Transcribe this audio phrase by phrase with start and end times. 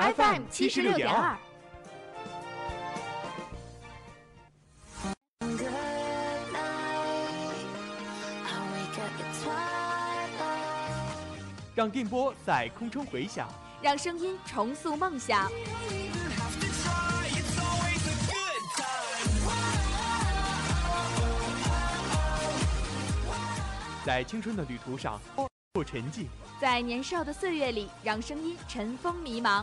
[0.00, 1.36] FM 七十六点二。
[11.74, 13.46] 让电波在空中回响，
[13.82, 15.50] 让声音重塑梦想。
[24.02, 25.20] 在青春的旅途上
[25.74, 26.24] 不沉寂，
[26.58, 29.62] 在年少的岁月里，让声音尘封迷茫。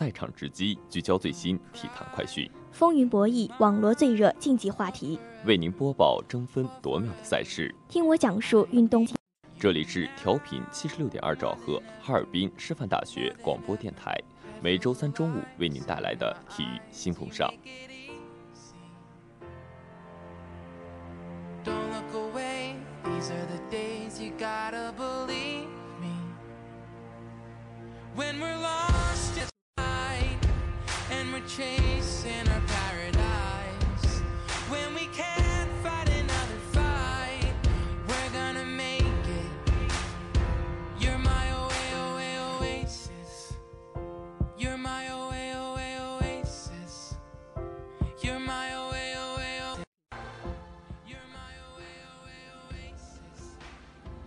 [0.00, 7.74] 赛场直击，聚焦最新体坛快讯；风云博弈，网罗最热竞技话题，为您播报争分夺秒的赛事。
[7.86, 9.06] 听我讲述运动。
[9.58, 14.18] 这里是调频七十六点二兆赫，哈尔滨师范大学广播电台。
[14.62, 17.52] 每周三中午为您带来的体育新风尚。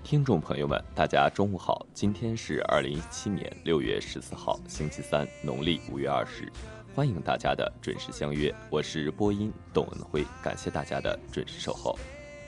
[0.04, 1.88] 听众朋友们，大家中午好！
[1.92, 6.52] 今天是二零一七年六月十四号，星期三，农历五月二十。
[6.96, 11.98] 欢迎大家的准时相约，我是播音董文辉，感谢大家的准时守候。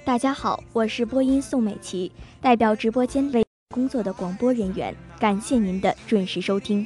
[0.06, 2.12] 大家好，我是播音宋美琪，
[2.42, 6.86] 代表直播间为工作的广播人员，感谢您的准时收听。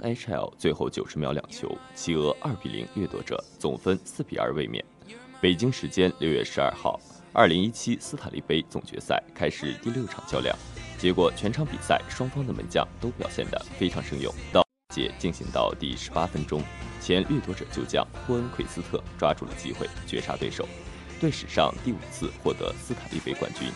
[0.00, 4.84] NHL 最后九十秒两球，企鹅二比零掠夺者，总分四比二卫冕。
[5.40, 7.00] 北京时间六月十二号，
[7.32, 10.56] 二零一七斯坦利杯总决赛开始第六场较量，
[10.98, 14.32] 结果全场比赛双方的门将都表现得非常生勇。
[14.52, 16.62] 到节进行到第十八分钟，
[17.00, 20.66] 前掠夺者旧将霍恩奎斯特抓住了机会绝杀对手，
[21.20, 23.68] 队史上第五次获得斯坦利杯冠军。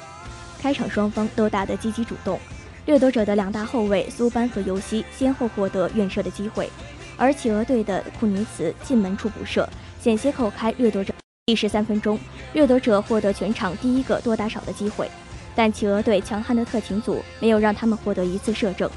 [0.58, 2.40] 开场双方都打得积极主动。
[2.84, 6.68] 掠夺者的两大后卫苏班和尤西先后获得远射的机会，
[7.16, 9.68] 而企鹅队的库尼茨进门处补射，
[10.00, 11.14] 险些扣开掠夺者。
[11.46, 12.18] 第十三分钟，
[12.54, 15.08] 掠夺者获得全场第一个多打少的机会，
[15.54, 18.90] 但企鹅队强悍的特勤组没有让他们获得一次射正。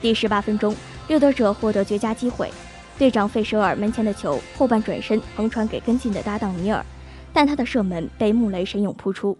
[0.00, 0.74] 第十八分钟，
[1.08, 2.48] 掠夺者获得绝佳机会，
[2.96, 6.84] 队长费舍尔门前的球后半转身横传给跟进的搭档尼尔，
[7.32, 9.36] 但他的射门被穆雷神勇扑出。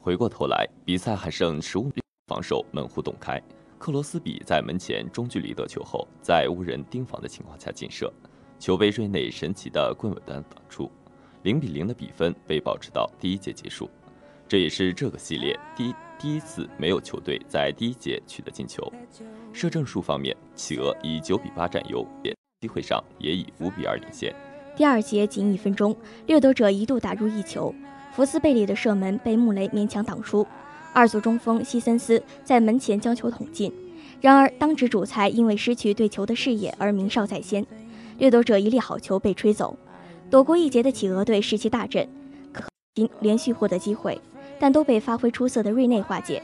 [0.00, 3.42] 回过头来，比赛还剩十五秒，防守门户洞开，
[3.78, 8.12] 克罗斯比在门前中距离得球后，在无人盯防的情况下劲射，
[8.58, 10.90] 球被瑞内神奇的棍尾弹挡出，
[11.42, 13.88] 零比零的比分被保持到第一节结束。
[14.46, 18.92] 这也是这个系列第第一次没有球队在第一节取得进球。
[19.52, 22.06] 射正数方面，企鹅以九比八占优，
[22.60, 24.34] 机会上也以五比二领先。
[24.76, 25.96] 第二节仅一分钟，
[26.26, 27.74] 掠夺者一度打入一球，
[28.12, 30.46] 福斯贝里的射门被穆雷勉强挡出。
[30.92, 33.72] 二组中锋西森斯在门前将球捅进，
[34.20, 37.64] 然而当值主裁因为失去对球的视野而鸣哨在先，
[38.18, 39.76] 掠夺者一粒好球被吹走。
[40.30, 42.06] 躲过一劫的企鹅队士气大振，
[42.52, 42.68] 可
[43.20, 44.20] 连续获得机会，
[44.58, 46.42] 但都被发挥出色的瑞内化解。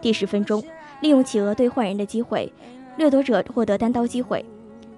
[0.00, 0.62] 第十分钟，
[1.00, 2.52] 利用企鹅队换人的机会，
[2.96, 4.44] 掠夺者获得单刀机会。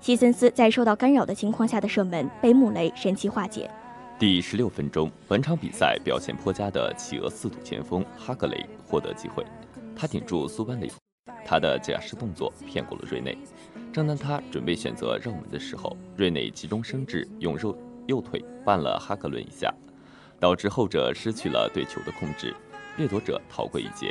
[0.00, 3.70] 西森斯在受到干扰的情况下的射门被穆雷神奇化解。
[4.24, 9.44] 第十六分钟，本场比赛表现颇佳的企鹅四堵前锋哈格雷获得机会，
[9.94, 10.88] 他顶住苏班的，
[11.44, 13.36] 他的假式动作骗过了瑞内。
[13.92, 19.70] 正当他准备选择绕门的时候，瑞内急中生智，用右右腿绊了哈格伦一下，
[20.40, 22.56] 导致后者失去了对球的控制，
[22.96, 24.10] 掠夺者逃过一劫。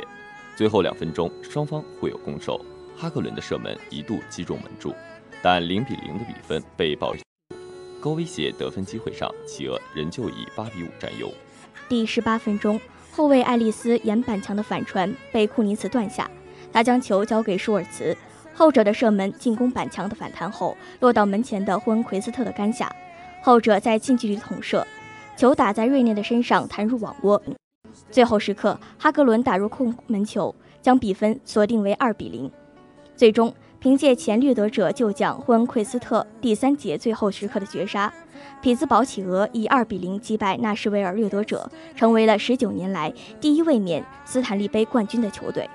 [0.54, 2.64] 最后两分钟，双方互有攻守，
[2.96, 4.94] 哈格伦的射门一度击中门柱。
[5.42, 7.16] 但零比零的比分被保，
[8.04, 11.32] 高威胁得分机会上，企鹅仍旧以八比五占优。
[11.88, 12.78] 第十八分钟，
[13.10, 16.30] 后卫爱丽丝沿板墙的反传被库尼茨断下，
[16.70, 18.14] 他将球交给舒尔茨，
[18.52, 22.94] 后者的射门进攻板墙的反弹后落到门前的霍恩奎斯特的杆下，
[23.42, 24.86] 后者在近距离捅射，
[25.34, 27.42] 球打在瑞内的身上弹入网窝。
[28.10, 32.52] 最后时刻，哈格伦打入空门球，将比分锁定为二比零。
[33.16, 33.54] 最终。
[33.84, 38.10] 凭借前掠夺者旧将霍恩奎斯特第三节最后时刻的绝杀，
[38.62, 45.68] 匹兹堡企鹅以二比零击败纳什维尔掠夺者，成为了十九年来第一卫冕斯坦利杯冠军的球队。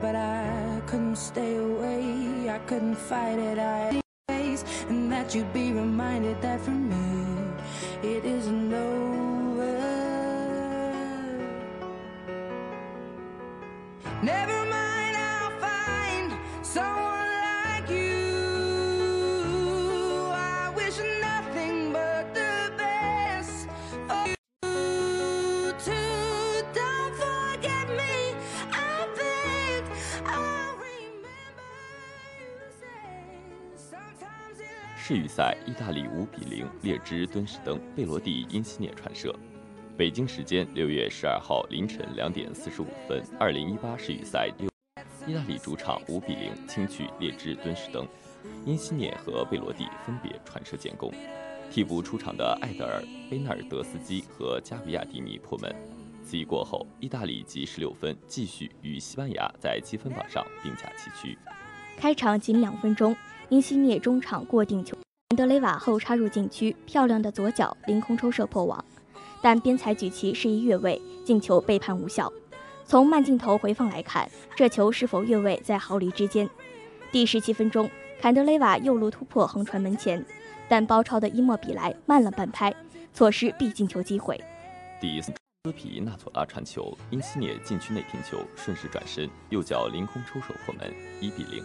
[0.00, 2.50] But I couldn't stay away.
[2.50, 3.58] I couldn't fight it.
[3.58, 7.00] I face, and that you'd be reminded that for me
[8.02, 9.76] it isn't over.
[14.22, 14.59] Never
[35.10, 39.34] 世预赛，意大利五比零列支敦士登贝罗蒂因西涅传射。
[39.96, 44.70] 北京时间六月十二号凌晨两点四十五分，二零一八世预赛六，
[45.26, 48.06] 意大利主场五比零轻取列支敦士登，
[48.64, 51.12] 因西涅和贝罗蒂分别传射建功。
[51.72, 55.74] 替补出场的艾德尔、贝纳尔德斯基和加比亚迪尼破门。
[56.22, 61.36] 此役过后，意大利积十六分，继续与西班牙在积分榜上并驾齐驱。
[61.96, 63.16] 开场仅两分钟。
[63.50, 64.96] 因西涅中场过顶球，
[65.36, 68.82] 德雷瓦后插入禁区，漂亮的左脚凌空抽射破网，
[69.42, 72.32] 但边裁举旗示意越位，进球被判无效。
[72.84, 76.48] 从慢镜头回放来看，这球是否越位在毫厘之间。
[77.10, 77.90] 第十七分钟，
[78.20, 80.24] 坎德雷瓦右路突破横传门前，
[80.68, 82.72] 但包抄的伊莫比莱慢了半拍，
[83.12, 84.40] 错失必进球机会。
[85.00, 85.32] 第斯
[85.74, 90.88] 皮纳佐拉传球，因西涅禁区内停球，顺势转身，右脚凌空抽手破门，
[91.20, 91.64] 一比零。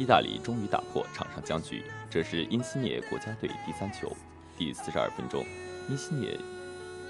[0.00, 4.10] 意大利终于打破场上僵局，这是因西涅国家队第三球。
[4.56, 5.44] 第四十二分钟，
[5.90, 6.38] 因西涅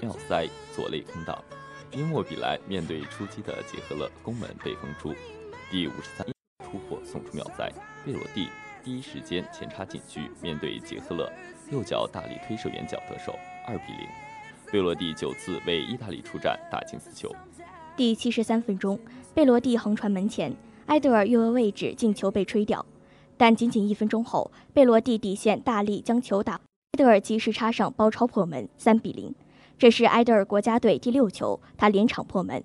[0.01, 0.45] 妙塞
[0.75, 1.41] 左肋空档，
[1.93, 5.15] 因莫比莱面对出击的杰赫勒攻门被封出。
[5.71, 6.27] 第五十三
[6.69, 7.71] 突破送出妙塞，
[8.05, 8.49] 贝罗蒂
[8.83, 11.31] 第一时间前插禁区，面对杰赫勒
[11.71, 14.05] 右脚大力推射远角得手，二比零。
[14.69, 17.33] 贝罗蒂九次为意大利出战打进四球。
[17.95, 18.99] 第七十三分钟，
[19.33, 20.53] 贝罗蒂横传门前。
[20.91, 22.85] 埃德尔越位位置进球被吹掉，
[23.37, 29.33] 但仅仅一分钟后，贝罗蒂底线大力将球打，埃德尔及时插上包抄破门，三比零。
[29.77, 32.61] 这是埃德尔国家队第六球，他连场破门。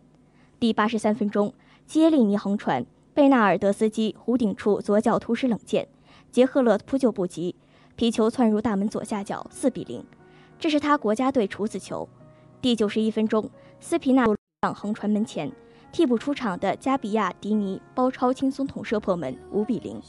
[0.58, 1.54] 第八十三分钟，
[1.86, 5.86] 基耶利尼横传，贝纳尔德斯基弧顶处左脚突施冷箭，
[6.32, 7.54] 杰赫勒扑救不及，
[7.94, 10.04] 皮球窜入大门左下角，四比零。
[10.58, 12.08] 这是他国家队处子球。
[12.60, 14.26] 第九十一分钟，斯皮纳
[14.74, 15.52] 横传门前。
[15.92, 20.00] 替补出场的加比亚迪尼包抄轻松捅射破门，五比零。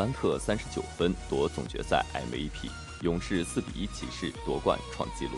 [0.00, 2.70] 杜兰特三十九分夺总决赛 MVP，
[3.02, 5.32] 勇士四比一骑士夺冠创纪录。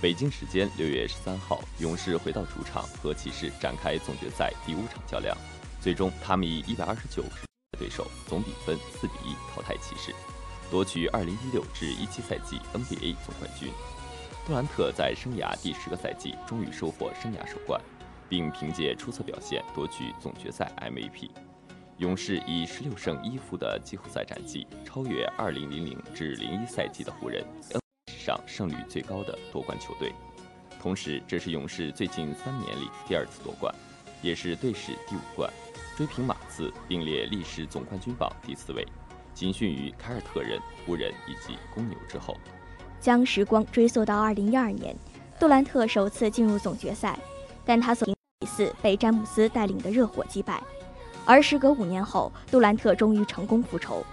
[0.00, 5.36] 北京时间六月十三号，勇士回到主场和骑士展开总决赛第五场较量，
[5.80, 7.24] 最终他们以一百二十九
[7.76, 10.14] 对手，总比分四比一淘汰骑士，
[10.70, 13.72] 夺取二零一六至一七赛季 NBA 总冠军。
[14.46, 17.80] 杜兰特在生涯第十个赛季终于收获生涯首冠，
[18.28, 21.28] 并凭借出色表现夺取总决赛 MVP。
[22.00, 27.44] 勇士以十六胜一负的季后赛战绩，超越二零零零至零一赛季的湖人
[28.06, 30.10] 史上胜率最高的夺冠球队。
[30.80, 33.74] 同时，这是勇士最近三年里第二次夺冠，
[34.22, 35.52] 也是队史第五冠，
[35.94, 38.82] 追平马刺，并列历史总冠军榜第四位，
[39.34, 42.34] 仅逊于凯尔特人、湖人以及公牛之后。
[42.98, 44.96] 将时光追溯到二零一二年，
[45.38, 47.18] 杜兰特首次进入总决赛，
[47.62, 50.62] 但他所比四被詹姆斯带领的热火击败。
[51.30, 54.04] 而时隔五年后，杜兰特终于成功复仇。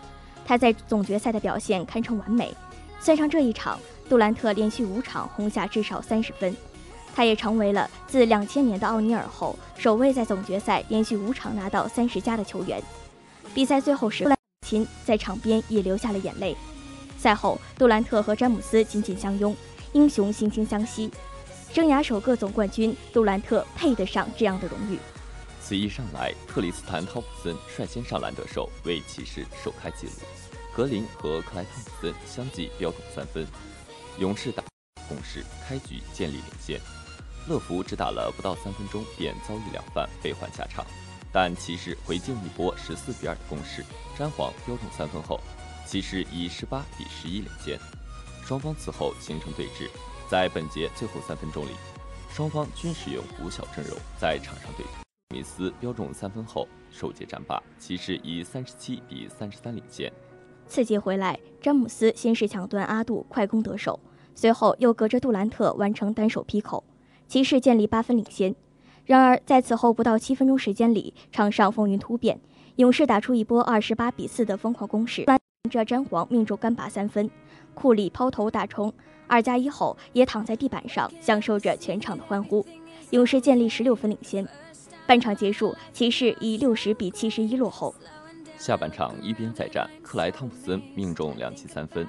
[0.46, 2.54] 他在总决赛的表现堪称完美。
[3.00, 6.56] 算上这一场，杜兰特连续五场轰下至少三十分。
[7.16, 12.80] 他也成为了自两千年的奥尼尔后，首位在总决赛连续五场拿到三十加的球员。
[13.52, 16.56] 比赛最后时，杜兰特在场边也流下了眼泪。
[17.18, 19.56] 赛后，杜兰特和詹姆斯紧紧相拥，
[19.94, 21.10] 英雄惺惺相惜。
[21.74, 25.00] 生涯首个总冠军，杜兰特配得上这样的荣誉。
[25.68, 30.14] 此役上来，特里斯坦·汤普森率先上篮得手，为骑士首开纪录。
[30.74, 33.46] 格林和克莱·汤普森相继标中三分，
[34.18, 34.64] 勇士打
[35.10, 36.80] 攻势，开局建立领先。
[37.50, 40.86] 乐福只打了不到三分钟便遭遇两犯，被换下场。
[41.34, 43.84] 但骑士回敬一波十四比二的攻势，
[44.18, 45.38] 詹皇标中三分后，
[45.86, 47.78] 骑士以十八比十一领先。
[48.46, 49.90] 双方此后形成对峙，
[50.30, 51.72] 在本节最后三分钟里，
[52.34, 55.07] 双方均使用五小阵容在场上对峙。
[55.34, 60.12] 米斯标中三分后，首节战罢，骑士以三十七比三十三领先。
[60.68, 64.00] 次节回来，詹姆斯先是抢断阿杜快攻得手，
[64.34, 66.82] 随后又隔着杜兰特完成单手劈口，
[67.28, 68.56] 骑士建立八分领先。
[69.06, 72.40] 然而在此后不到七分钟时间里，场上风云突变，
[72.78, 75.26] 勇士打出一波二十八比四的疯狂攻势，
[75.70, 77.30] 这詹皇命中干拔三分，
[77.74, 78.94] 库里抛投大冲
[79.28, 82.66] 二加一后也躺在地板上享受着全场的欢呼，
[83.10, 84.48] 勇士建立十六分领先。
[85.08, 87.96] 半场结束，骑士以六十比七十一落后。
[88.58, 92.06] 下半场一边再战，克莱·汤普森命中两记三分，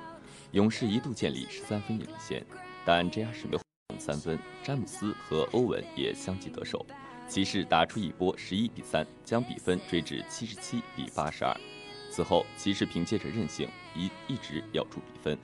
[0.50, 2.44] 勇士一度建立十三分领先，
[2.84, 3.32] 但 J.R.
[3.32, 3.62] 史密斯
[4.00, 6.84] 三分，詹姆斯和欧文也相继得手，
[7.28, 11.54] 骑士打出一波十一比三，将比分追至七十七比八十二。
[12.10, 15.38] 此后，骑士凭借着韧性一一直咬住比分，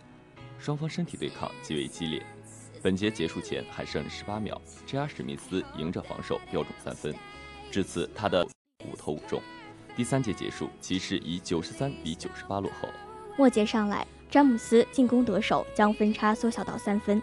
[0.59, 2.21] 双方身体对抗极为激烈。
[2.83, 5.07] 本节结束前还剩十八秒，J.R.
[5.07, 7.15] 史密斯迎着防守标中三分。
[7.75, 8.47] 至此，他的
[8.85, 9.43] 五投五中。
[9.97, 12.89] 第三节结束，骑士以九十三比九十八落后。
[13.37, 17.21] 末节上来，詹姆斯进攻得手，将分差缩小到三分。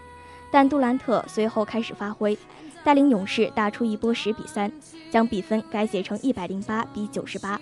[0.52, 2.38] 但杜兰特随后开始发挥，
[2.84, 4.70] 带领勇士打出一波十比三，
[5.10, 7.58] 将比分改写成一百零八比九十八。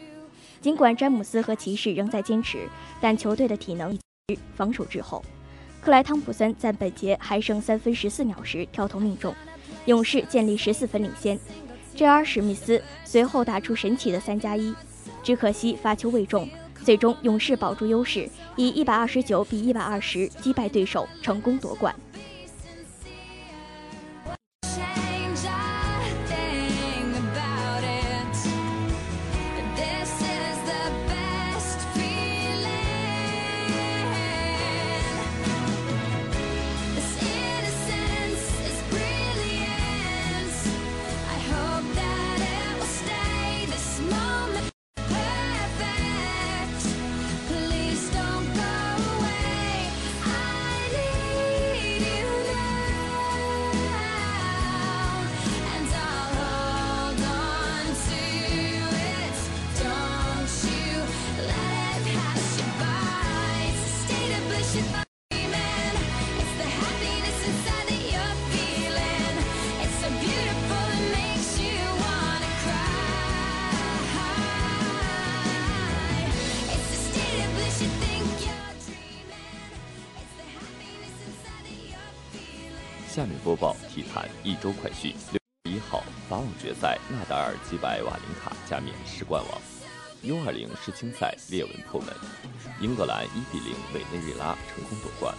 [0.60, 2.68] 尽管詹姆斯和骑士仍在坚持，
[3.00, 3.96] 但球队的体能
[4.56, 5.24] 防守滞后。
[5.80, 9.36] 克莱·汤普森在本节还剩三分十四秒时跳投命中，
[9.86, 11.40] 勇士建立十四分领先。
[12.00, 12.24] J.R.
[12.24, 14.74] 史密斯随后打出神奇的三加一，
[15.22, 16.48] 只可惜发球未中，
[16.82, 21.94] 最终勇士保住优势，以一百二十九比一百二十击败对手，成功夺冠。
[83.40, 85.14] 播报体坛一周快讯。
[85.32, 85.40] 六
[85.72, 89.62] 月一号，法网决赛，纳达尔击败瓦林卡，加冕世冠王。
[90.22, 92.14] U 二零世青赛，列文破门，
[92.82, 95.34] 英格兰一比零委内瑞拉成功夺冠。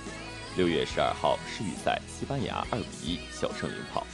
[0.56, 4.06] 六月十二号，世预赛，西班牙二比一小胜领跑，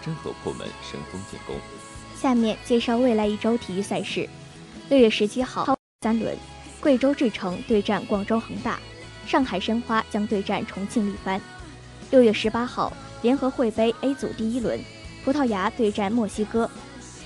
[0.00, 1.56] 真和破门，神锋建功。
[2.16, 4.28] 下面介绍未来一周体育赛事。
[4.88, 6.36] 六月十七号，三轮，
[6.80, 8.78] 贵州智诚对战广州恒大，
[9.26, 11.40] 上海申花将对战重庆力帆。
[12.10, 14.78] 六月十八号，联合会杯 A 组第一轮，
[15.24, 16.68] 葡萄牙对战墨西哥。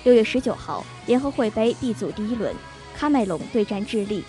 [0.05, 2.55] 六月十九号，联合会杯 B 组第一轮，
[2.97, 4.23] 喀麦隆对战智利。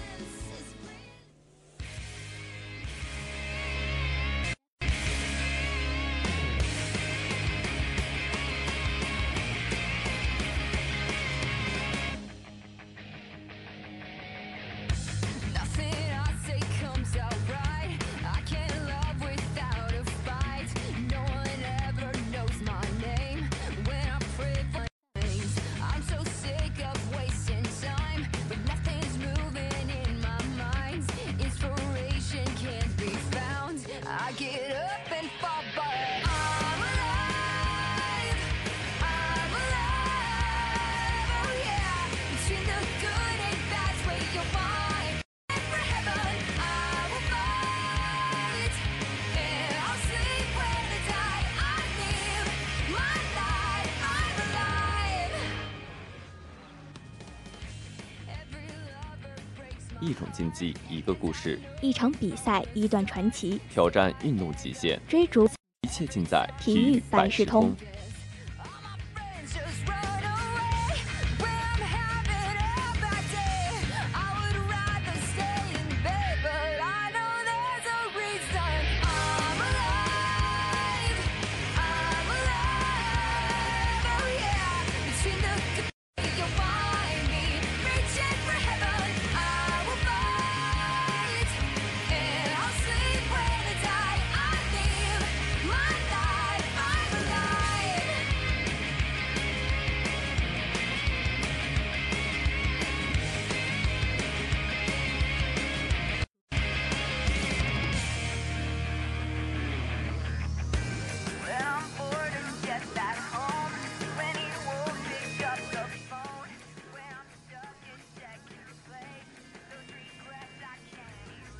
[61.08, 65.48] 个故事；一场比赛，一段传奇；挑战运动极限，追逐。
[65.84, 67.74] 一切尽在体育百事通。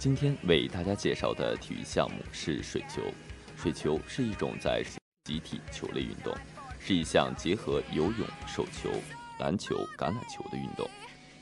[0.08, 3.02] 今天为大家介绍的体育项目是水球。
[3.58, 4.82] 水球是一种在
[5.26, 6.34] 集体球类运动，
[6.80, 8.90] 是一项结合游泳、手球、
[9.38, 10.90] 篮球、橄榄球的运动，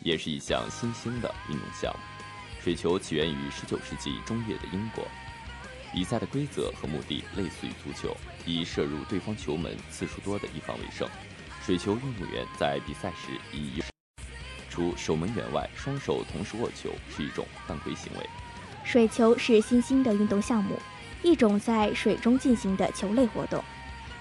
[0.01, 1.99] 也是一项新兴的运动项目。
[2.59, 5.07] 水球起源于19世纪中叶的英国。
[5.93, 11.07] 比赛的规则和目的类似于足球，以射入对方球门次数多的一方为胜。
[11.63, 13.83] 水球运动员在比赛时以
[14.71, 18.27] 除守门员外，双手同时握球是一种犯规行为。
[18.85, 20.79] 水球是新兴的运动项目，
[21.23, 23.61] 一种在水中进行的球类活动。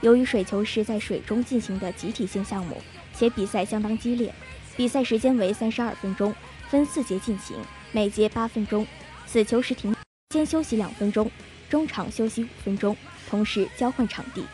[0.00, 2.80] 由于水球是在水中进行的集体性项目，
[3.14, 4.34] 且比赛相当激烈，
[4.74, 6.34] 比赛时间为三十二分钟，
[6.68, 7.56] 分四节进行，
[7.92, 8.86] 每节八分钟。
[9.26, 9.94] 死球时停，
[10.30, 11.30] 先休息两分钟，
[11.68, 12.96] 中场休息五分钟，
[13.28, 14.44] 同时交换场地。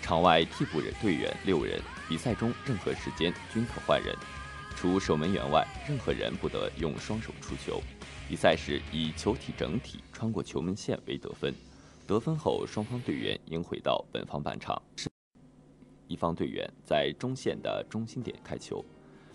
[0.00, 4.14] 场外替补人队员六人，比赛中任何时间均可换人，
[4.76, 7.80] 除守门员外，任何人不得用双手出球。
[8.28, 11.54] 比赛时以球体整体穿过球门线为得分，
[12.06, 14.80] 得分后双方队员应回到本方半场，
[16.08, 18.84] 一方队员在中线的中心点开球。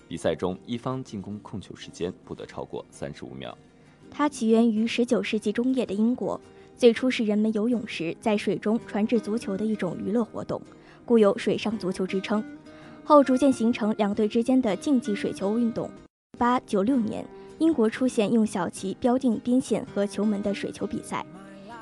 [0.07, 3.55] 比赛中一方进攻控球时间不得超过三十五秒。
[4.09, 6.39] 它起源于十九世纪中叶的英国，
[6.75, 10.59] 最初是人们游泳时在水中传掷足球的一种娱乐活动，
[11.05, 12.43] 故有“水上足球”之称。
[13.09, 15.89] 后逐渐形成两队之间的竞技水球运动。
[16.37, 17.25] 八九六年。
[17.57, 21.25] 英国出现用小旗标定边线和球门的水球比赛。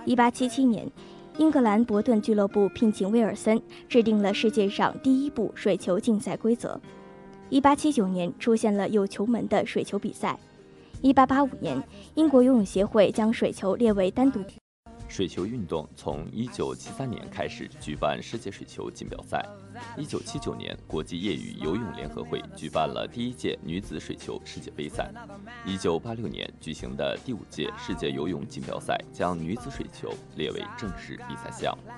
[0.06, 0.90] 一八七七年，
[1.38, 6.82] 英格兰伯顿俱乐部聘请威尔森制定了世界上第一部水球竞赛规则。
[7.50, 10.40] 一八七九年，出现了有球门的水球比赛。
[11.02, 11.80] 一八八五年，
[12.16, 14.40] 英国游泳协会将水球列为单独。
[15.08, 19.44] 水球运动从1973年开始举办世界水球锦标赛。
[19.98, 25.12] 1979年，国际业余游泳联合会举办了第一届女子水球世界杯赛。
[25.66, 31.92] 1986年举行的第五届世界游泳锦标赛将女子水球列为正式比赛项目。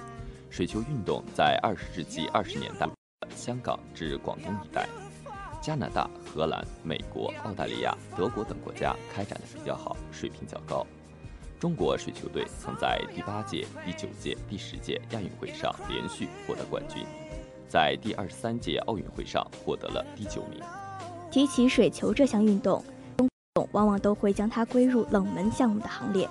[0.50, 2.88] 水球运动在20世纪20年代，
[3.36, 4.88] 香港至广东一带，
[5.62, 10.86] 加拿大、荷兰、美国、澳大利亚、德国等国家开展的比较好，水平较高。
[11.60, 17.04] 中国水球队曾在第八届、第九届、第十届亚运会上连续获得冠军，
[17.68, 20.62] 在第二十三届奥运会上获得了第九名。
[21.30, 22.82] 提起水球这项运动，
[23.18, 26.30] 中共往往都会将它归入冷门项目的行列。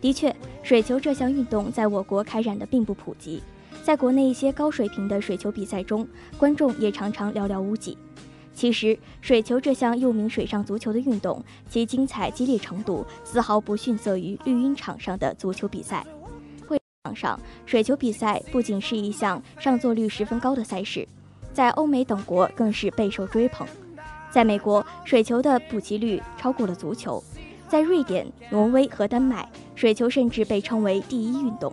[0.00, 0.34] 的确，
[0.64, 3.40] 水球这项运动在我国开展的并不普及，
[3.84, 6.04] 在国内一些高水平的水球比赛中，
[6.36, 7.96] 观众也常常寥寥无几。
[8.54, 16.06] 其实，水球这项又名水上足球的运动，其精彩激烈程度丝毫不逊色于绿茵场上的足球比赛。
[16.66, 21.06] 会场上，水球比赛不仅是一项上座率十分高的赛事，
[21.52, 23.66] 在欧美等国更是备受追捧。
[24.30, 27.22] 在美国，水球的普及率超过了足球；
[27.68, 31.72] 在瑞典、挪威和丹麦，水球甚至被称为第一运动。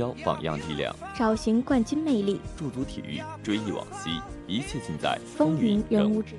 [0.00, 6.36] 焦榜样力量，找寻冠军魅力，驻足体育，追忆往昔，一切尽在风云人物志。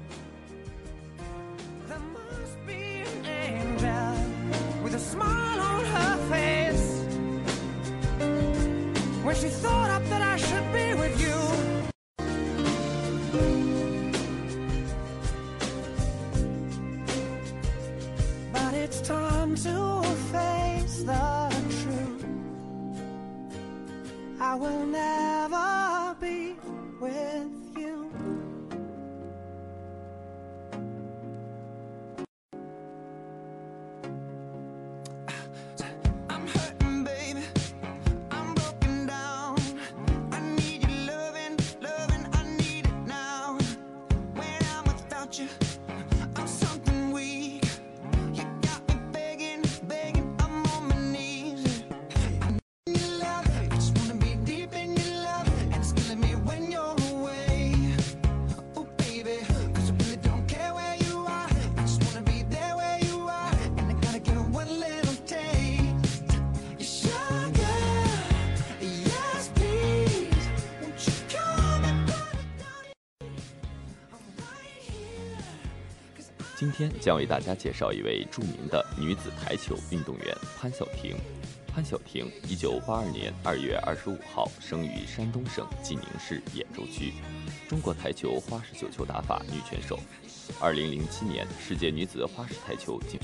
[24.59, 25.41] 今天
[77.01, 81.17] 将为大家介绍一位著名的女子台球运动员潘晓婷。
[81.73, 87.13] 潘晓婷，一九八二年二月二十五号生于山东省济宁市兖州区，
[87.67, 89.97] 中国台球花式九球打法女选手。
[90.59, 93.17] 二零零七年世界女子花式台球锦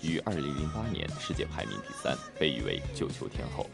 [0.00, 3.66] 于二零零八年世界排名第三，被誉为九球天后。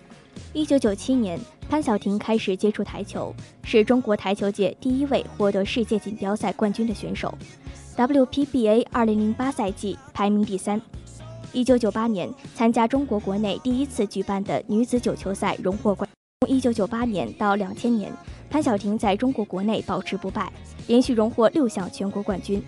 [0.55, 1.39] 一九九七年，
[1.69, 7.37] 潘晓婷开始接触台球，是中国台球界第一位获得世界锦标赛冠军的选手。
[7.97, 10.81] WPBA 二零零八赛季排名第三。
[11.53, 16.09] 一九九八年参加中国国内第一次举办的女子九球赛，荣获冠。
[16.41, 18.13] 从一九九八年到两千年，
[18.51, 20.53] 潘晓婷在中国国内保持不败，
[20.89, 22.61] 连续荣获六项全国冠军。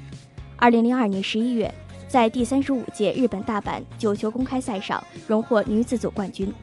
[0.57, 1.75] 二零零二年十一月，
[2.09, 6.55] 在第三十五届日本大阪九球公开赛上荣获女子组冠军。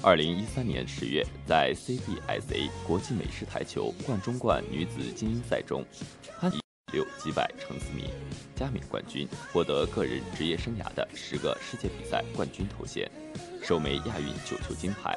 [0.00, 5.84] 二零一三年十月，在 CBSA 国际美式台球冠中冠女子精英赛中，
[6.38, 6.52] 潘。
[6.96, 8.06] 六击败程思敏，
[8.54, 13.06] 加冕冠军，获得个人职业生涯的十个世界比赛冠军头衔，
[13.62, 15.14] 首枚亚运九球金牌，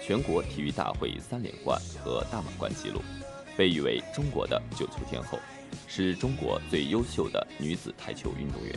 [0.00, 3.02] 全国体育大会三连冠和大满贯纪录，
[3.58, 5.38] 被誉为中国的九球天后，
[5.86, 8.74] 是中国最优秀的女子台球运动员。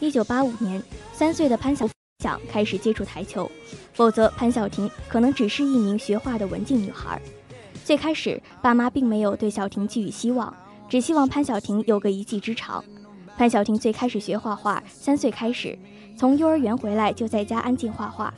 [0.00, 1.88] 一九八五年，三岁的潘晓
[2.24, 3.48] 想开始接触台球，
[3.92, 7.22] 否则潘晓婷可能只是一名学画的文静女孩。
[7.84, 10.52] 最开始，爸妈并没有对小婷寄予希望。
[10.88, 12.84] 只希望潘晓婷有个一技之长。
[13.36, 15.76] 潘晓婷最开始学画画，三岁开始，
[16.16, 18.32] 从幼儿园回来就在家安静画画。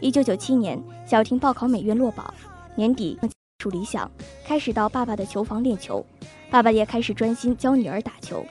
[0.00, 2.32] 一九九七年，小婷报考美院落榜，
[2.74, 3.18] 年底
[3.58, 4.10] 处理想，
[4.46, 6.04] 开始到爸爸的球房练球，
[6.50, 8.42] 爸爸也开始专心教女儿打球。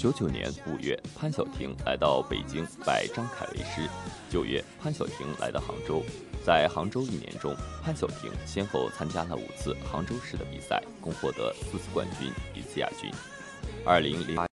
[0.00, 3.86] 九九年五月，潘晓婷来到北京拜张凯为师。
[4.30, 6.02] 九月，潘晓婷来到杭州。
[6.42, 13.10] 在杭州一年中，潘晓婷先后参加了五次杭州市的比赛，共获得四次冠军，一次亚军。
[13.84, 14.46] 二零零八，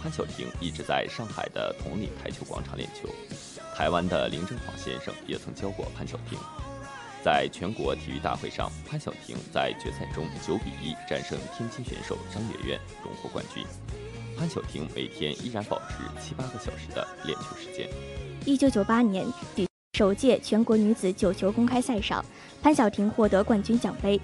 [0.00, 3.08] 潘晓婷一直在上海的同里台球广场练球。
[3.74, 6.38] 台湾的林正晃先生也曾教过潘晓婷。
[7.24, 13.66] 在全国体育大会上，潘晓婷在决赛中九比一战胜天津选手张媛媛，荣获冠军。
[14.38, 17.88] 潘晓婷每天依然保持七八个小时的练球时间。
[18.44, 19.26] 一九九八年
[19.94, 22.22] 首届全国女子九球公开赛上，
[22.62, 24.20] 潘晓婷获得冠军奖杯。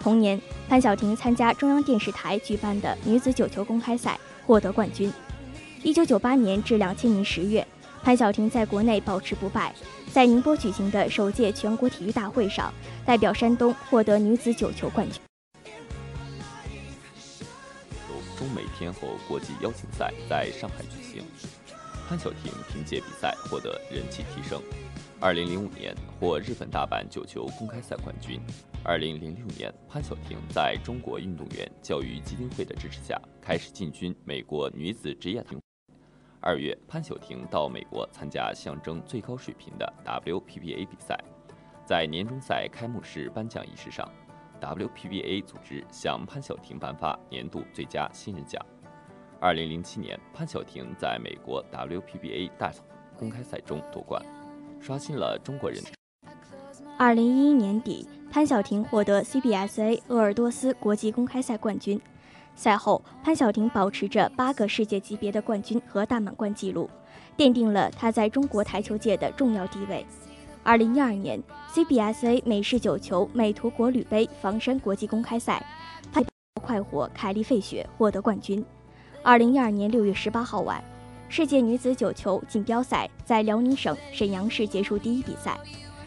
[0.00, 5.12] 同年，潘晓婷参加中央电视台举办的女子九球公开赛，获得冠军。
[5.84, 7.64] 一九九八年至两千年十月，
[8.02, 9.72] 潘晓婷在国内保持不败。
[10.12, 12.72] 在宁波举行的首届全国体育大会上，
[13.06, 15.20] 代表山东获得女子九球冠军。
[18.42, 21.22] 中美天后国际邀请赛在上海举行，
[22.08, 24.60] 潘晓婷凭借比赛获得人气提升。
[25.20, 28.40] 二零零五年获日本大阪九球公开赛冠军。
[28.82, 35.44] 二零零六年，潘晓婷在中国运动员教育基金会的支持下，开始进军美国女子职业。
[36.40, 41.16] 二月，潘晓婷到美国参加象征最高水平的 WPBA 比赛。
[41.86, 44.08] 在年终赛开幕式颁奖仪式上
[44.62, 48.64] ，WPBA 组织向潘晓婷颁发年度最佳新人奖。
[49.40, 52.72] 二零零七年，潘晓婷在美国 WPBA 大
[53.18, 54.24] 公开赛中夺冠，
[54.80, 55.82] 刷新了中国人。
[56.96, 62.00] 二零一一年底，潘晓婷获得 CBSA 鄂尔多斯国际公开赛冠军。
[62.54, 66.88] 赛后，潘晓婷保持着八个世界级别的冠军和大满贯纪录，
[67.36, 70.06] 奠定了她在中国台球界的重要地位。
[70.64, 71.42] 二零一二年
[71.74, 75.64] ，CBSA 美式九球美图国旅杯房山国际公开赛，
[76.12, 76.24] 潘
[76.62, 78.64] 快活凯利费雪获得冠军。
[79.24, 80.82] 二零一二年六月十八号晚，
[81.28, 85.58] 世界女子九球锦标赛在辽宁省沈阳市结束第一比赛，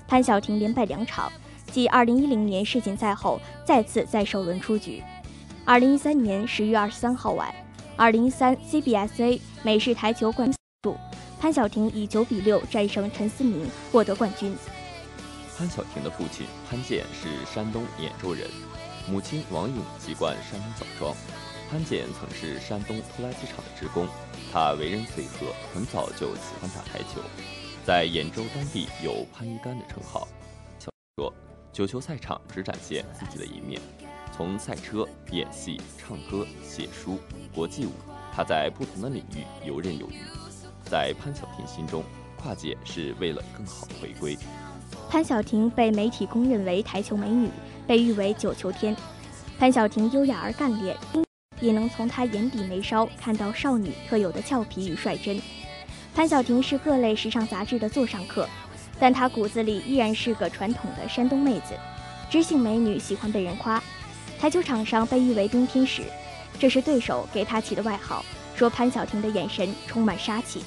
[0.07, 1.29] 潘晓婷连败两场，
[1.69, 5.03] 继二零一零年世锦赛后再次在首轮出局。
[5.65, 7.53] 二零一三年十月二十三号晚，
[7.97, 10.95] 二零一三 CBSA 美式台球冠军，
[11.39, 14.55] 潘晓婷以九比六战胜陈思明，获得冠军。
[15.57, 18.49] 潘晓婷的父亲潘健是山东兖州人，
[19.09, 21.15] 母亲王颖籍贯山东枣庄。
[21.69, 24.07] 潘健曾是山东拖拉机厂的职工，
[24.51, 27.21] 他为人随和，很早就喜欢打台球，
[27.85, 30.27] 在兖州当地有“潘一干”的称号。
[30.79, 31.33] 小说，
[31.73, 33.79] 九球赛场只展现自己的一面。
[34.35, 37.19] 从赛车、演戏、唱歌、写书、
[37.53, 37.91] 国际舞，
[38.33, 40.19] 他在不同的领域游刃有余。
[40.85, 42.03] 在潘晓婷心中，
[42.41, 44.37] 跨界是为了更好的回归。
[45.09, 47.49] 潘晓婷被媒体公认为台球美女，
[47.87, 48.95] 被誉为“九球天”。
[49.57, 50.95] 潘晓婷优雅而干练，
[51.59, 55.41] 也能从她眼底眉梢看到少女特有的俏皮与率真。
[56.13, 58.47] 潘晓婷是各类时尚杂志的座上客，
[58.99, 61.73] 但她骨子里依然是个传统的山东妹子。
[62.29, 63.81] 知性美女喜欢被人夸。
[64.39, 66.03] 台球场上被誉为冰天使，
[66.59, 68.23] 这是对手给她起的外号，
[68.55, 70.63] 说潘晓婷的眼神充满杀气。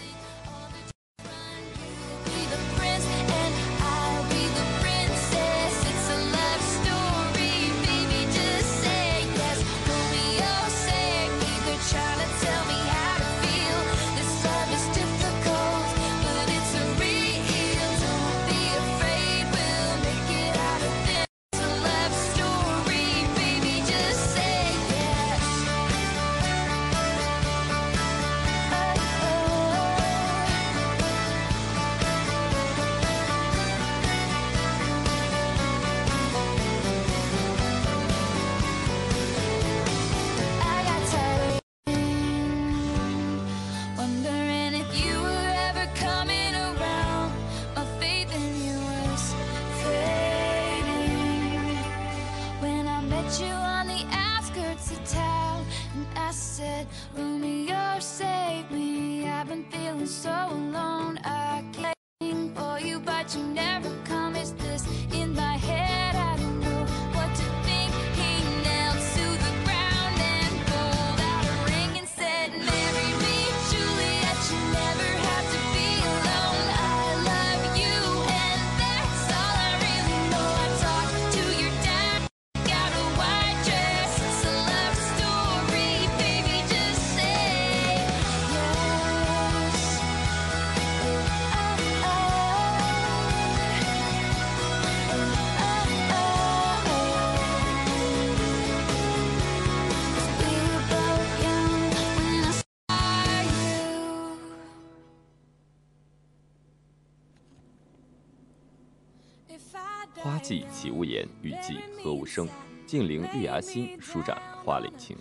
[110.48, 112.48] 花季岂无言，雨季何无声。
[112.86, 115.14] 静聆月牙心，舒展花蕾情。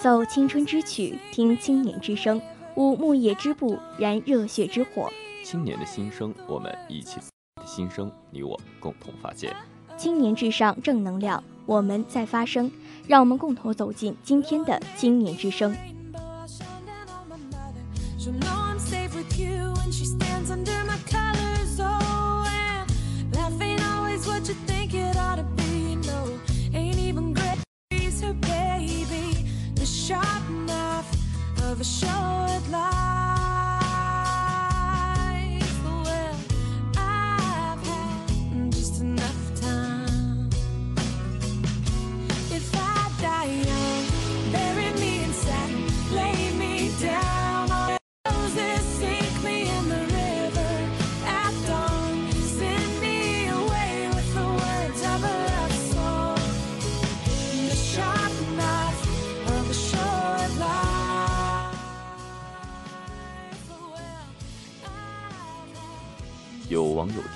[0.00, 2.42] 奏青春之曲，听青年之声。
[2.74, 5.08] 舞木叶之步，燃热血之火。
[5.44, 9.54] 青年的心声，我们一起的心声，你我共同发现。
[9.96, 12.68] 青年至上，正能量，我们在发声。
[13.06, 15.72] 让我们共同走进今天的青年之声。
[31.82, 33.31] 有网友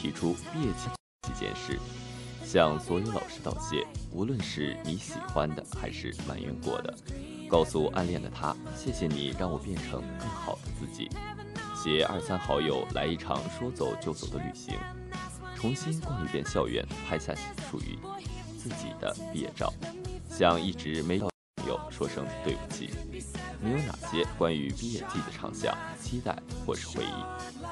[0.01, 0.89] 提出毕业季
[1.23, 1.79] 这件事，
[2.45, 6.95] 向所有老师道谢，无论是你喜欢的还是埋怨过的，
[7.49, 11.09] 告诉暗恋的他，谢谢你让我变成更好的自己。
[11.75, 14.77] 携二三好友来一场说走就走的旅行，
[15.57, 17.35] 重新逛一遍校园，拍下
[17.71, 17.99] 属于
[18.59, 19.73] 自己的毕业照，
[20.31, 22.91] 向一直没有朋友说声对不起。
[23.61, 27.66] 你有哪些关于毕业季的畅想、期待或是回忆？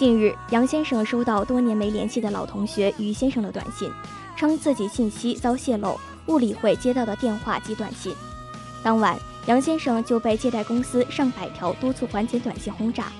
[0.00, 3.92] 近日，杨先生收到多年没联系的老同学于先生的短信，
[4.34, 8.14] 称自己信息遭泄露，误理会接到的电话及短信。
[8.82, 13.12] 当晚，杨先生就被借贷公司上百条督促还钱短信轰炸。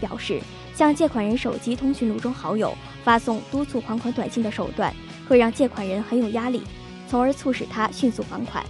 [0.00, 0.40] 表示，
[0.74, 4.90] 向借款人手机通讯录中好友发送督促还款短信的手段，
[5.28, 6.62] 会让借款人很有压力，
[7.06, 8.64] 从而促使他迅速还款。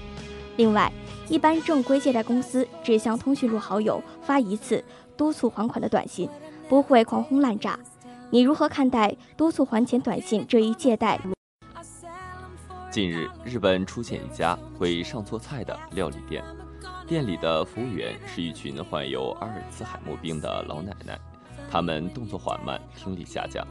[0.57, 0.93] 另外，
[1.29, 4.83] 一般正规借贷公司只向通讯录好友发一次
[5.17, 6.29] 督促还款的短信。
[6.73, 7.79] 不会狂轰滥炸，
[8.31, 11.21] 你如何看待督促还钱短信这一借贷？
[12.91, 16.43] 近日，日本出现一家会上错菜的料理店，
[17.07, 21.21] 店里的服务员是一群患有阿尔茨海默病的老奶奶，
[21.71, 23.67] 他们动作缓慢，听力下降，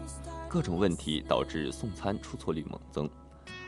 [0.47, 3.09] 各种问题导致送餐出错率猛增，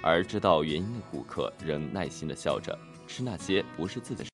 [0.04, 4.30] 而知道原因的顾客仍耐心地笑着吃那些不是自己的。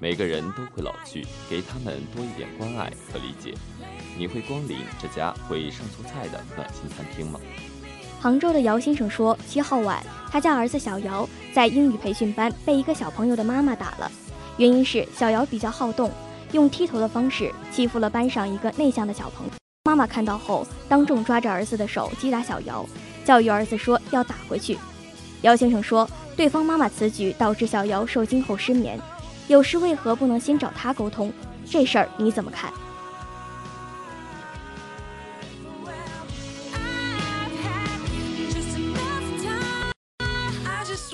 [0.00, 3.54] 每个人都会老去，给他们多一点关爱和理解。
[4.18, 7.38] 你会光临这家会上错菜的暖心餐厅吗？
[8.20, 14.10] 杭州的姚先生说，七号晚，他家儿子小姚在英语培训班被一个小朋友的妈妈打了，
[14.56, 16.10] 原因是小姚比较好动，
[16.50, 19.52] 用踢头的方式欺负了班上一个内向的小朋友。
[19.84, 22.84] 妈妈看到后，当众抓着儿子的手击打小姚，
[23.24, 24.76] 教育儿子说要打回去。
[25.42, 29.00] 姚先生说，对方妈妈此举导致小姚受惊后失眠，
[29.46, 31.32] 有事为何不能先找他沟通？
[31.64, 32.72] 这事儿你怎么看？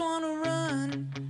[0.05, 1.24] wanna run.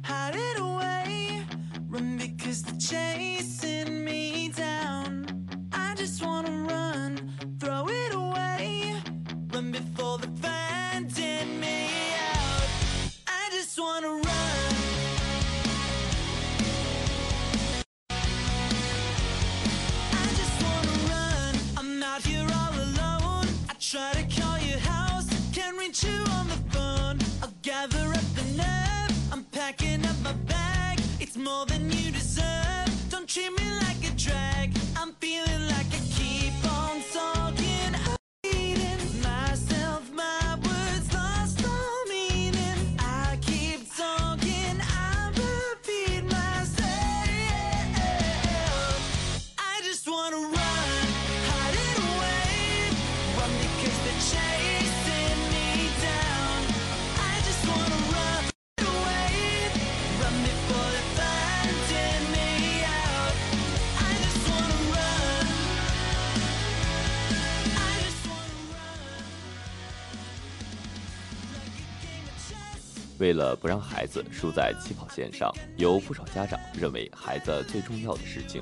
[73.25, 78.61] 为了不让孩子输在起跑线上，有不少家长认为孩子最重要的事情，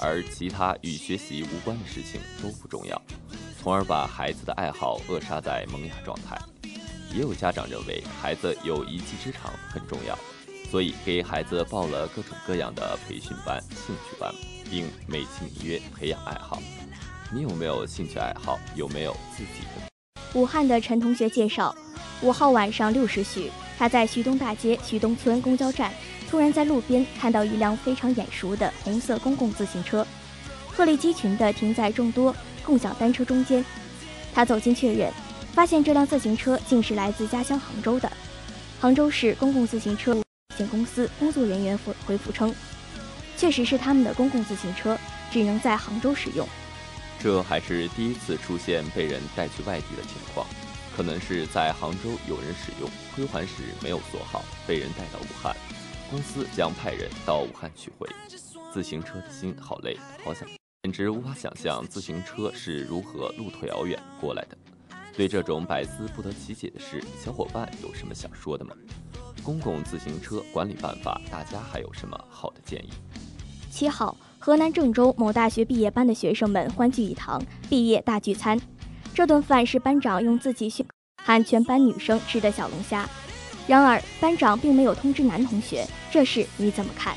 [0.00, 3.00] 而其他与学习无关的事情都不重要，
[3.62, 6.36] 从而把孩子的爱好扼杀在萌芽状态。
[7.14, 10.18] 也有家长认为孩子有一技之长很重要，
[10.68, 14.34] 所以给孩子报了各种各样的培训班、兴趣班，
[14.68, 16.60] 并美其名曰培养爱好。
[17.32, 18.58] 你有没有兴趣爱好？
[18.74, 19.88] 有没有自己的？
[20.36, 21.72] 武汉的陈同学介绍，
[22.22, 23.52] 五号晚上六时许。
[23.78, 25.92] 他在徐东大街徐东村公交站，
[26.30, 30.06] 突然在路边看到一辆非常眼熟的红色公共自行车，
[30.68, 33.64] 鹤立鸡群地停在众多共享单车中间。
[34.32, 35.12] 他走近确认，
[35.52, 38.10] 发现这辆自行车竟是来自家乡杭州的。
[38.80, 40.22] 杭州市公共自行车有
[40.56, 42.54] 限公司工作人员回回复称，
[43.36, 44.98] 确实是他们的公共自行车，
[45.32, 46.46] 只能在杭州使用。
[47.20, 50.46] 这还是第一次出现被人带去外地的情况，
[50.96, 55.56] 可能是在杭州有人使用归还时没有锁好，被人带到武汉，
[56.08, 58.08] 公司将派人到武汉取回。
[58.72, 60.48] 自行车的心好累，好想，
[60.84, 64.56] 简直无法想象自行车是如何路途遥远过来的。
[65.16, 68.72] 对这种百思不得其解的事，小伙伴有什么想说的吗？
[69.42, 72.90] 公共自行车管理办法，大家还有什么好的建议？
[73.68, 74.16] 七号。
[74.38, 78.60] 河南郑州某大学毕业班的学生们欢聚一堂，毕业大聚餐。
[79.14, 80.84] 这顿饭是班长用自己选
[81.22, 83.08] 喊全班女生吃的小龙虾。
[83.68, 87.14] 然而，班长并没有通知男同学，这事你怎么看？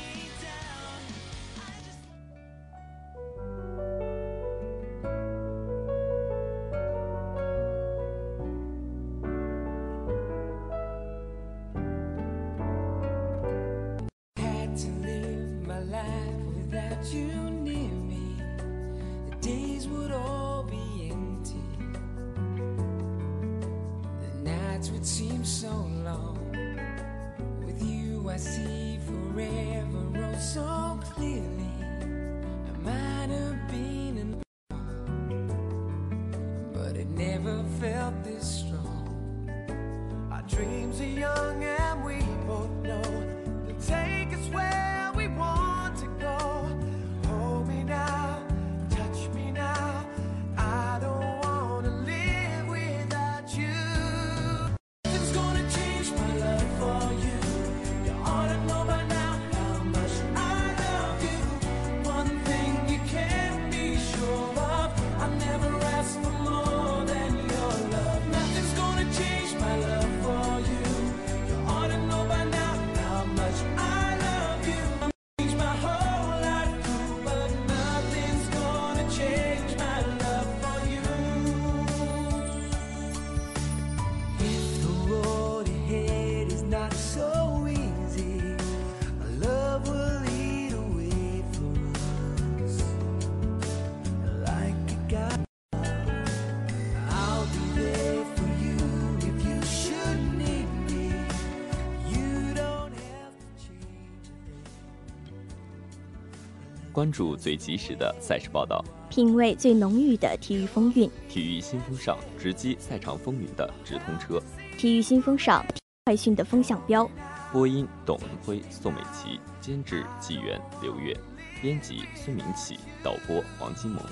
[106.98, 111.08] 关注最及时的赛事报道，品味最浓郁的体育风韵。
[111.28, 114.42] 体育新风尚，直击赛场风云的直通车。
[114.76, 115.64] 体育新风尚，
[116.06, 117.08] 快讯的风向标。
[117.52, 121.16] 播音：董文辉、宋美琪，监制：纪元、刘月，
[121.62, 124.04] 编辑：孙明启，导播：王金萌，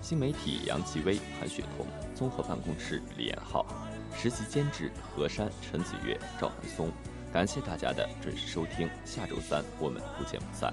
[0.00, 3.66] 新媒体：杨奇威、韩雪彤，综合办公室：李彦浩，
[4.16, 6.90] 实习监制：何山、陈子月、赵寒松。
[7.30, 10.72] 感谢大家的准时收听，下周三我们不见不散。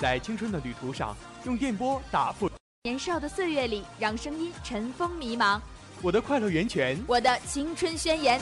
[0.00, 2.50] 在青春的旅途上，用电波打破
[2.82, 5.60] 年少的岁月里，让声音尘封迷茫。
[6.02, 8.40] 我的快乐源泉，我的青春宣言。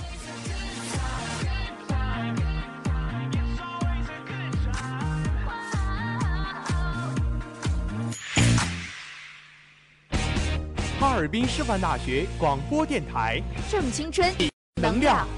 [10.98, 13.40] 哈尔滨师范大学广播电台，
[13.70, 14.32] 正青春，
[14.80, 15.28] 能量。